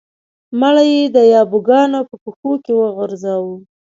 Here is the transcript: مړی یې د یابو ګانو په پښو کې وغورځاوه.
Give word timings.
مړی 0.59 0.87
یې 0.97 1.03
د 1.15 1.17
یابو 1.33 1.59
ګانو 1.67 1.99
په 2.09 2.15
پښو 2.23 2.51
کې 2.63 2.73
وغورځاوه. 2.75 3.55